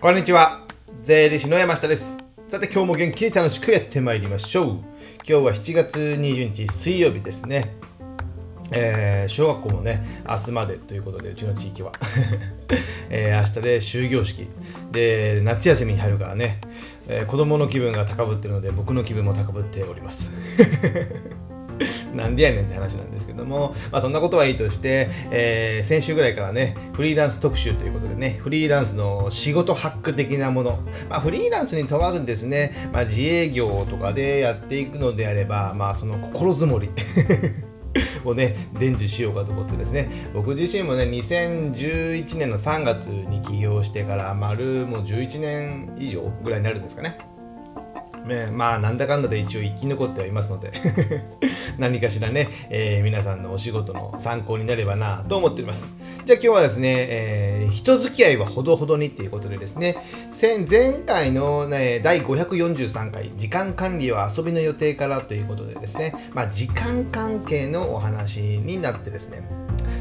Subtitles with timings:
[0.00, 0.62] こんにちは。
[1.02, 2.16] 税理士の山下です。
[2.48, 4.66] さて今日も元気に楽しくやってまいりましょう。
[4.66, 4.80] 今
[5.24, 7.76] 日は7月20日水曜日ですね。
[8.70, 11.92] えー小学校もね、明日までということで、うちの地域は。
[13.10, 14.48] えー明日で終業式。
[14.90, 16.62] で、夏休みに入るからね、
[17.06, 20.32] えー子供の気分が高ぶってるので、僕の気分も高ぶっております。
[22.14, 30.78] なんでやねんって話なんですけども、まあ、そんなことはいいとして、えー先週ぐらいからね、フリーランス特集ということでね、フリーランスの仕事ハック的なもの、
[31.08, 36.90] まあ、フリーランスに問わずにですね、まあ、自営業とかでやっていくのであれば、まあ、その心づもり。
[38.24, 47.18] をね、伝授しようかと思ってですね、僕自身もね、2011年の3月に起業してから、丸もう11年以上ぐらいになるんですかね。
[48.26, 50.72] ね、まあなんだかんだで一応生き残ってはいますので
[51.78, 55.96] 何かしらね、えー皆さんのお仕事の参考になればなと思っております。
[56.26, 59.96] じゃあ今日はですね、えー人付き合いはほどほどにっていうことでですね
[60.40, 69.42] 前前回の、ね、第543回時間管理は遊びの予定からということでですね、まあ、時間関係のお話になってですね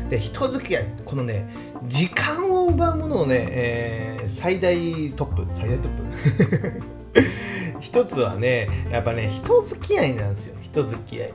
[0.09, 1.47] で人付き合いこのね
[1.87, 4.75] 時間を奪うものをね、えー最大
[5.15, 6.83] トップ最大トップ。
[7.79, 11.33] 一つはねやっぱね人付き合いなんですよ人付き合い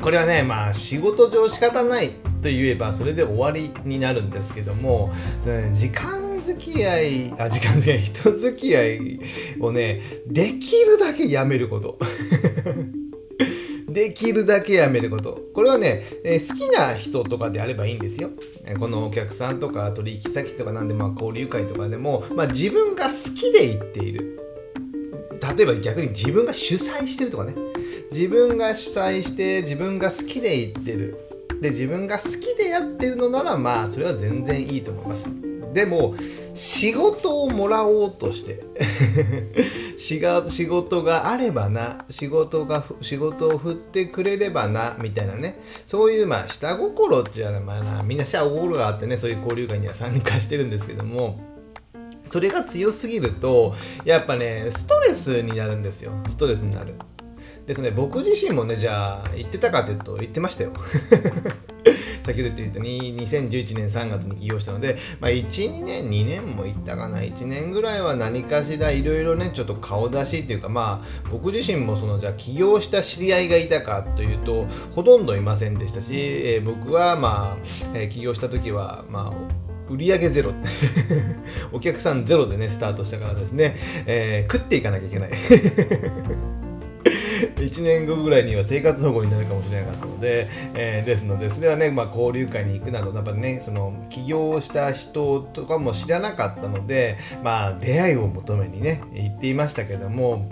[0.00, 5.10] これはねまあ仕事上仕方ないと言えばそれで終わりになるんですけども
[5.72, 9.20] 時間付き合いあ時間付き合い人付き合い
[9.60, 11.98] をねできるだけやめること
[13.88, 15.40] できるだけやめること。
[15.54, 18.28] これはね、えー好きな人とかであればいいんですよ。
[18.66, 24.45] えーこのお客さんとか取引先とかなんで、まあ、交流会とかでも、まあ、自分が好きで行っている。
[25.54, 27.54] 例えば逆に自分が主催してるとかね。
[28.12, 31.18] 自分が主催して自分が好きで行ってる。
[31.60, 35.26] で、自分が好きでやってるのなら、まあ、それは全然いいと思います。
[35.72, 36.14] でも、
[36.54, 38.62] 仕事をもらおうとして、
[39.98, 51.55] 仕事があればな仕事が仕事を振ってくれればなみたいなねそういうまあ下心っていうのはまあみんな下心があってねそういう交流会には参加してるんですけども
[52.28, 56.12] それが強すぎるとやっぱねストレスになるんですよ。
[56.28, 56.94] ストレスになる。
[57.66, 60.72] ですね僕自身もねじゃあ言ってたかというと言ってましたよ。
[62.24, 67.18] 先ほど言ったように2011年3月に起業したので、まあ、12年2年もいったかな。
[67.18, 80.50] 1年ぐらいは何かしらいろいろねちょっと顔出しっていうかまあ僕自身もそのじゃあ起業した知り合いがいたかというとほとんどいませんでしたし、えー僕はまあ、えー起業した時はまあ売上ゼロ。
[80.50, 80.68] っ て
[81.72, 83.76] お客さんゼロでねスタートしたからですね、
[84.06, 85.30] えー食っていかなきゃいけない。
[87.56, 100.48] 1年後ぐらいには生活保護になるかもしれなかったので、えーですのでそれはね、まあ、交流会に行くなどやっぱねその起業した人とかも知らなかったのでまあ出会いを求めにね行っていましたけども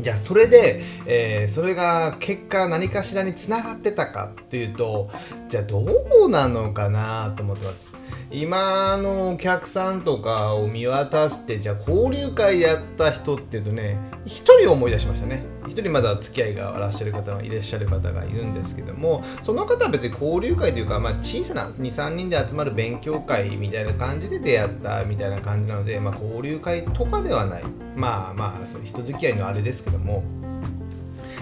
[0.00, 5.10] じゃあそれで、えーそれが結果何かしらにつながってたかっていうと
[5.48, 5.82] じゃあど
[6.24, 7.92] うなのかなと思ってます。
[8.30, 15.57] 今のお客さんとかを見渡してじゃあ交流会やった人っていうとね一人思い出しましたね。
[15.68, 27.64] 一人まだ付き合いがいらっしゃる方いらっしゃる方がいるんですけどもその方は別に交流会というか、まあ、小さな23人で集まる勉強会みたいな感じで出会ったみたいな感じなので、まあ、交流会とかではない。
[27.96, 30.22] まあまあそう人付き合いのあれですけども。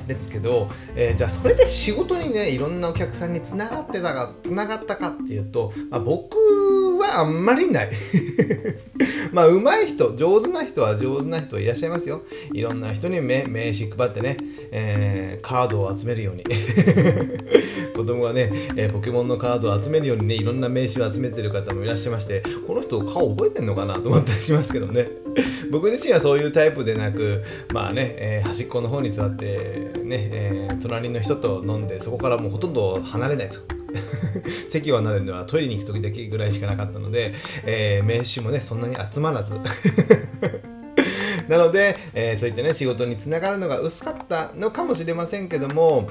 [0.07, 6.37] ですけど、えーじゃあそれで仕事にねいろんなお客さんにつながってたかつながったかっていうと、まあ、僕
[7.07, 7.91] はあんまりない。
[9.33, 12.23] まあ上手い人上手な人は上手な人はいらっしゃいますよ。
[12.53, 14.37] いろんな人に名名刺配ってね、
[14.71, 16.45] えーカードを集めるように。
[17.95, 25.09] 子供がね、えーポケモンのカードを集めるようにねいろんな名刺を集めてる方もいらっしゃいましてこの人顔覚えてんのかなと思ったりしますけどね。
[25.71, 33.76] 僕自身はそういうタイプでなくまあね、えー端っこの方に座ってね、えー隣の人と飲んでそこからもうほとんど離れないと。
[34.69, 37.35] 席を離れるのはトイレに行く時だけぐらいしかなかったので、
[37.65, 39.55] えー名刺もねそんなに集まらず。
[41.49, 46.09] なので、えーそういったね仕事につながるのが薄かったのかもしれませんけども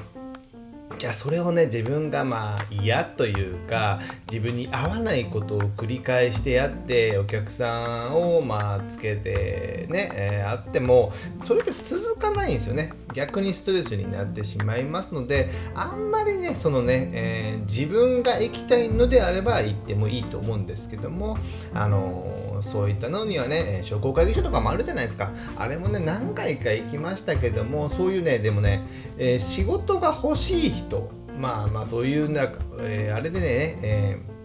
[0.98, 4.00] じゃあそれをね自分がまあ嫌というか
[4.30, 11.12] 自分に合わないことを繰り返してやってお客さんをまあつけてね、えーあっても
[11.42, 12.92] それって続かないんですよね。
[13.16, 21.36] 逆にストレスになってしまいますのであんまりねそのね、えー自分が行きたいのであれば行ってもいいと思うんですけども
[21.74, 25.30] あのーそういったのにはね商工会議所とかもあるじゃないですか。
[25.56, 28.82] あれもね何回か行きましたけどもそういうねでもね、
[29.18, 34.35] えー仕事が欲しい人まあまあそういうなんか、えあれでね、えー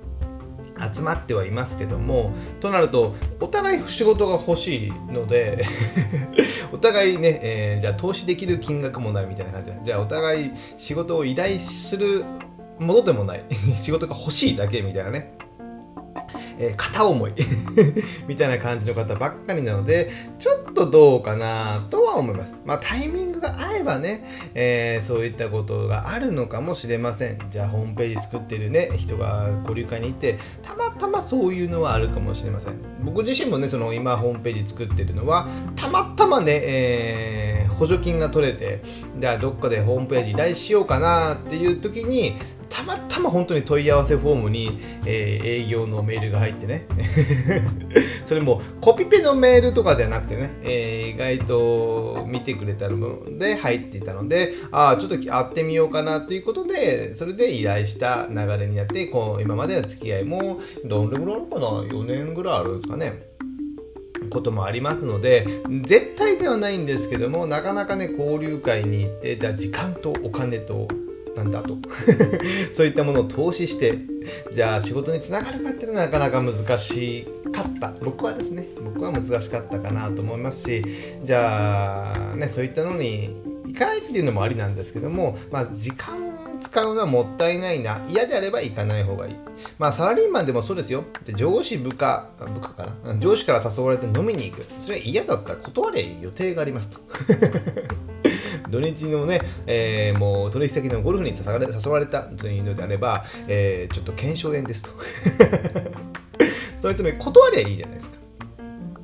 [0.94, 5.66] 集まってはいますけどもとなるとお互い仕事が欲しいので
[6.72, 12.24] お互いね、えー、じゃあ投資できる金額もないみたいな感じでじゃあお互い仕事を依頼する
[12.80, 13.44] ものでもない
[13.76, 15.41] 仕事が欲しいだけみたいなね。
[16.62, 17.34] えー、片思い
[18.28, 22.56] みたいな感じの方ばっかりなので、ちょっとどうかなとは思います。
[22.64, 24.24] まあタイミングが合えばね、
[24.54, 27.40] えー、そういったことがあるのかもしれません。
[27.50, 32.76] じゃあホームページ作ってるね、人が交流会に行って、たまたまそういうのはあるかもしれません。
[33.04, 38.84] 僕自身もね、その今ホームページ作ってるのは、たまたまね、えー、補助金が取れて、
[39.20, 42.36] じゃあどっかでホームページ依頼しようかなっていう時に、
[42.72, 46.88] たまたま本当に問い合わせフォームに、えー、営業のメールが入ってね。
[48.26, 63.32] それもコピペのメールとかではなくてね、えー、意外と見てくれたので入っていたのでああちょっと会ってみようかなということでそれで依頼した流れになってこう今までの付き合いもどれぐらいあるかな？4年ぐらいあるんですかね。
[64.30, 65.46] こともありますので
[65.84, 70.88] 絶対ではないんですけどもなかなかね交流会に行ってじゃあ時間とお金と
[71.36, 71.78] なんだと。
[72.74, 73.98] そういったものを投資して
[74.54, 77.94] じゃあ仕事につながるかっていうのはなかなか難しかった。
[78.04, 80.86] 僕はですね僕は難しかったかなと思いますし
[81.24, 83.36] じゃあねそういったのに
[83.66, 86.32] 行かないっていうのもありなんですけどもまあ時間
[86.62, 88.00] 使うのはもったいないな。
[88.08, 89.36] 嫌であれば行かない方がいい。
[89.80, 91.04] まあサラリーマンでもそうですよ。
[91.26, 93.18] で上司部下部下かな。
[93.18, 94.66] 上司から誘われて飲みに行く。
[94.78, 96.16] それは嫌だったら断れ。
[96.22, 97.00] 予定がありますと。
[98.72, 104.92] 土日のね、えー、もう取引先のゴルフに誘われ誘われたというのであれば、えー、ちょっと検証炎ですと。
[106.82, 108.22] そういったの断りゃいいじゃないですか。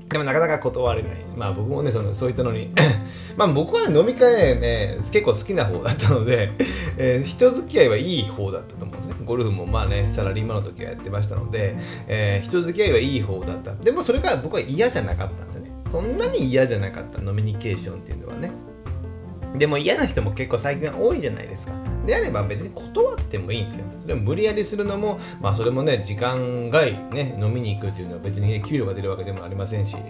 [0.10, 1.12] でもなかなか断れない。
[1.36, 2.72] まあ僕もね、そのそういったのに
[3.36, 6.52] まあ僕は、飲み会ね、結構好きな方だったので、
[6.98, 9.16] えー、人付き合いはいい方だったと思うんですね。
[9.26, 11.76] ゴルフもまあね、サラリーマンの時はやってましたので、
[12.08, 13.76] えー、人付き合いはいい方だった。
[13.76, 15.72] でもそれが僕は嫌じゃなかったんですよね。
[15.90, 18.52] そんなに嫌じゃなかった飲みニケーションっていうのはね。
[19.56, 21.74] でも嫌な人も結構最近多いじゃないですか。
[22.08, 23.86] であれば別に断ってもいいんですよ。
[24.00, 29.98] それを無理やりするのも、まあそれもね、時間外ね、飲みに行くっていうのは別に、ね、給料が出るわけでもありませんし。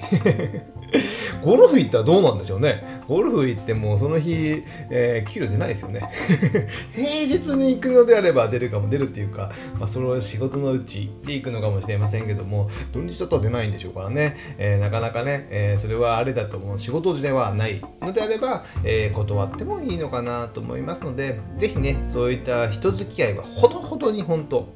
[1.41, 3.01] ゴルフ行ったらどうなんでしょうね。
[3.07, 6.01] ゴルフ行ってもその日、えー、給料出ないですよね。
[6.94, 14.38] 平日に行くのであれば出るかも出るっていうか、まあそれを仕事のうちで行くのかもしれませんけども、土日だったら出ないんでしょうからね。
[14.57, 16.77] えー、なかなかね、えー、それはあれだと思う。
[16.77, 24.68] 仕事ではないのであれば、え断ってもいいのかなと思いますので、ぜひね、ねそういった人付き合いはほどほどに本当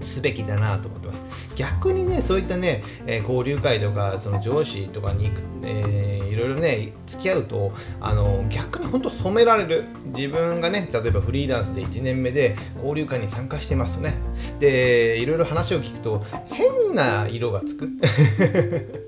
[0.00, 1.24] すべきだなと思ってます。
[1.56, 5.32] 逆にねそういったね、えー、交流会とかその上司とかに、
[5.64, 9.84] えー、いろいろね付き合うとあの逆に本当染められる。
[10.16, 14.14] 自分がね例えばフリーランスで1年目で交流会に参加してますとね。
[14.60, 17.90] でいろいろ話を聞くと変な色がつく。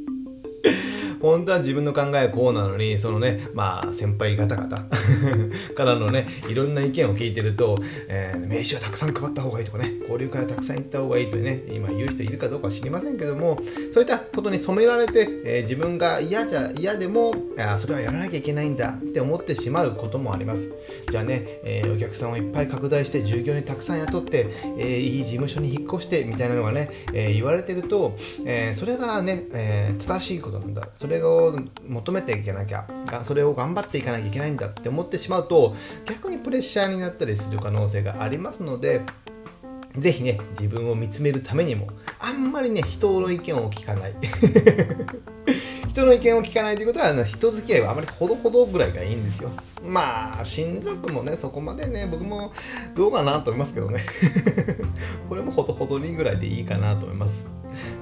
[1.25, 4.69] 本当は自分の考えはこうなのに、そのね、まあ、先輩方々
[5.75, 7.79] からのね、いろんな意見を聞いてると、
[8.09, 13.59] えー、名刺をたくさん配った方がいいとかね、交流会をたくさん行った方がいいとね、今言う人いるかどうか知りませんけども、
[13.91, 20.75] そういったことに染められて、えー、自分が嫌じゃ、嫌でも、あそれはやらなきゃいけないんだって思ってしまうこともあります。
[21.11, 24.47] じゃあね、えー、お客さんをいっぱい拡大して、従業員たくさん雇って、
[24.79, 28.15] えいい事務所に引っ越して、みたいなのがね、え言われてると、
[28.45, 30.89] えそれがね、え正しいことなんだ。
[30.99, 31.57] それそれを
[31.87, 32.87] 求めていかなきゃ
[33.23, 39.03] それを頑張っていかなきゃいけないんだって思ってしまうと逆にプレッシャーになったりする可能性がありますので
[39.97, 44.15] ぜひね自分を見つめるためにもあんまりね人の意見を聞かない
[45.95, 49.51] 人の意見を聞かないということは、人付き合いはあまりほどほどぐらいがいいんですよ。
[49.87, 52.53] まあ、親族もね、そこまでね、僕も
[52.97, 54.01] どうかなと思いますけどね。
[55.29, 57.53] これもほどほどにぐらいでいいかなと思います。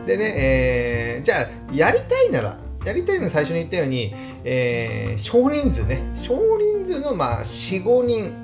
[0.07, 6.11] でね、えー、じゃあ、やりたいなら、やりたいのは最初に言ったように、えー、少人数ね。
[6.15, 8.35] 少人数のまあ45人。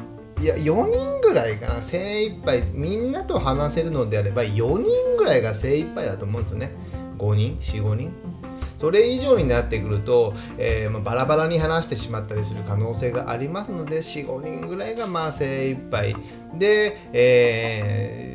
[0.40, 1.82] いや4人ぐらいかな。
[1.82, 2.62] 精一杯。
[2.72, 6.72] みんなと話せるのであれば4人ぐらいが精一杯だと思うんですよね。
[7.18, 8.12] 5人？45人？
[8.78, 16.14] それ以上になってくると、えー、まあ、バラバラに話してしまったりする可能性がありますので45人ぐらいがまあ精一杯。
[16.56, 18.27] で、えー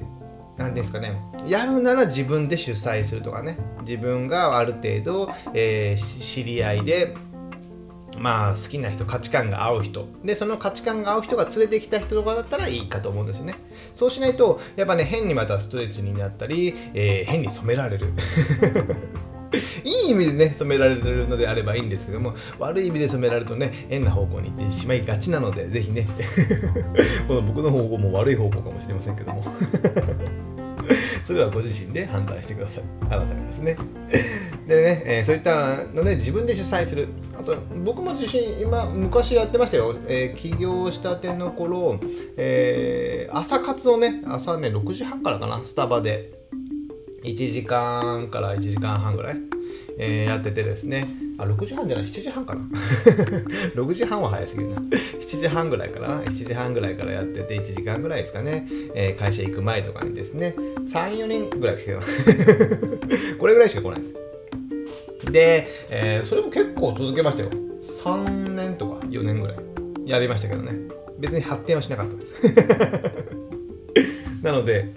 [0.58, 1.20] 何ですかね。
[1.48, 3.58] やるなら自分で主催するとかね。
[3.82, 7.16] 自分がある程度、えー、知り合いで
[8.20, 10.08] まあ好きな人価値観が合う人。
[10.24, 13.56] でその価値観が合う人が連れてきた人とかだったらいいかと思うんですよね。
[13.94, 18.14] そうしないとやっぱね変にまたストレスになったり、えー、変に染められる。
[19.84, 26.08] いい意味でね、染められるのであればいいんですけども、悪い意味で染められるとね、変な方向に行ってしまいがちなので、ぜひね、
[27.28, 29.44] この僕の方向も悪い方向かもしれませんけども。
[31.24, 32.84] それはご自身で判断してください。
[33.10, 33.78] あなたがですね。
[34.68, 37.08] でね、えー、そういったのね自分で主催する。
[37.38, 42.00] あと僕も自身今昔やってましたよ、えー、起業したての頃、
[42.38, 45.62] えー、朝活をね朝ね6時半からかな。
[45.64, 46.44] スタバで。
[47.24, 49.38] 1時間から1時間半ぐらい、
[49.98, 51.08] えー、やっててですね。
[51.38, 52.62] あ6時半じゃない7時半かな。
[53.76, 54.76] 6時半は早すぎるな。
[54.78, 60.56] 7時半ぐらいから7時半ぐらいからやってて1時間ぐらいですかね、えー、会社行く前とかにですね。
[60.88, 62.00] 34人ぐらいしか
[63.40, 65.32] これぐらいしか来ないです。
[65.32, 67.50] で、えー、それも結構続けましたよ。
[67.82, 69.58] 3年とか4年ぐらい。
[70.06, 70.78] やりましたけどね。
[71.20, 72.34] 別に発展はしなかったです。
[74.44, 74.94] なので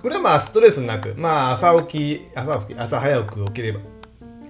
[0.00, 3.80] これはまあストレスなくまあ朝起き朝起き朝早く起きれば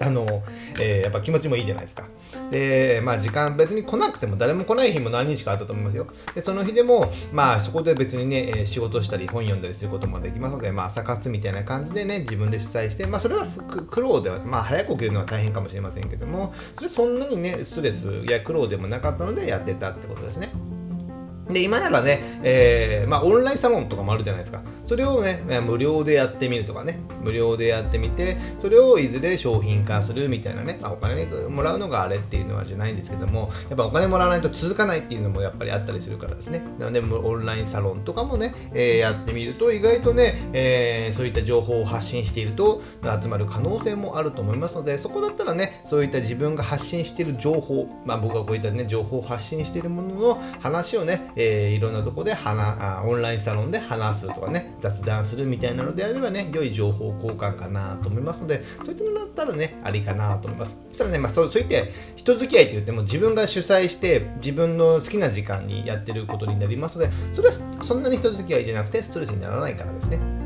[0.01, 0.43] あの、
[0.81, 2.05] えー、やっぱ気持ちもいいじゃないですか。
[2.51, 6.07] で、まあ時間別に来なくても誰も来ない日も何日かあったと思いますよ。
[6.35, 13.45] で、その日でも、まあそこで別にね、え仕事したり本読んだりすることもできますので、まあ朝活みたいな感じでね、自分で主催して、まあそれは
[13.91, 20.53] 苦労では、まあ早く起きるのは大変かもしれませんけども、それそんなにね、ストレスや苦労でもなかったのでやってたってことですね。
[21.49, 24.63] で、今ならね、えー、まあ、オンラインサロンとかもあるじゃないですか。
[24.87, 36.63] それをね、無料でやってみるとかね、無料でやってみて、それをいずれ商品化するみたいなね、まあ、お金もらうのがあれっていうのはじゃないんですけども、やっぱお金もらわないと続かないっていうのもやっぱりあったりするからですね。
[36.79, 42.83] なので、オンラインサロンとかもね、えー、やってみると、意外とね、えー、そういった情報を発信していると、
[43.23, 70.44] 集まる可能性もあると思いますので、そこだったらね、そういった自分が発信している情報、まあ、僕がこういったね、情報を発信しているものの話をね、えー、いろんなとこで話オンラインサロンで話すとかね雑談するみたいなのであればね良い情報交換かなと思いますのでそういったのだったらねありかなと思いますそしたらね、まあ、そうそういって人付き合いって言っても自分が主催して自分の好きな時間にやってることになりますのでそれはそんなに人付き合いじゃなくてストレスにならないからですね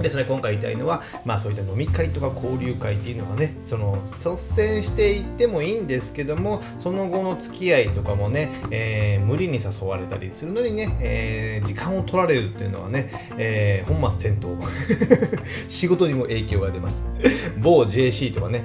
[0.00, 14.58] で、それ今回言いたいのは、まあそういった飲み会とか交流会っていうのはね、その率先していってもいいんですけども、その後の付き合いとかもね、えー、無理に誘われたりするのにね、えー、時間を取られるっていうのはね、えー、本末転倒。
[15.68, 17.04] 仕事にも影響が出ます。
[17.58, 18.64] 某 JC とかね、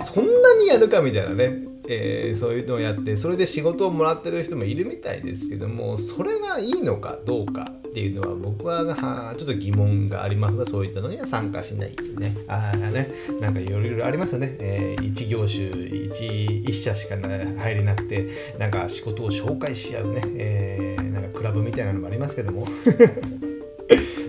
[0.00, 12.36] そんなにやるかみたいなね、えー、そういうのをやってそれで仕事をもらってる人もいるみたいですけどもそれがいいのかどうかっていうのは僕はちょっと疑問がありますがそういったのには参加しないね。
[12.48, 13.12] ああね。
[13.40, 22.66] なんかいろいろありますよね、えー、一業種一一社しか入れなくてなんか仕事を紹介し合うね、えー、なんかクラブみたいなのもありますけども。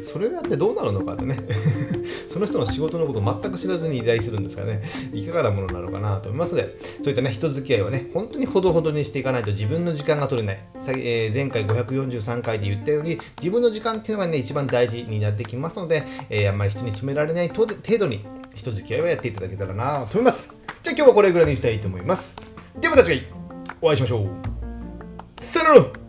[0.03, 1.37] それをやってどうなるのかってね。
[2.35, 4.83] その人の仕事のことを全く知らずに依頼するんですからね、
[5.15, 10.59] いかがなものなのかなと思いますので、そういったね、人付き合いはね、本当にほどほどにしていかないと自分の時間が取れない。
[10.85, 20.57] えー、前回543回で言ったように、自分の時間っていうのがね、一番大事になってきますので、えー、あんまり人に詰められない程度に、人付き合いをやっていただけたらなと思います。
[20.83, 22.35] じゃあ今日はこれぐらいにしたいと思います。
[22.81, 23.29] ではまた次回
[23.81, 25.41] お会いしましょう。
[25.41, 26.04] さよなら